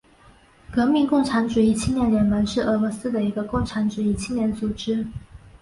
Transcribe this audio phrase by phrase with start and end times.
[0.73, 5.05] 革命共产主义青年联盟是俄罗斯的一个共产主义青年组织。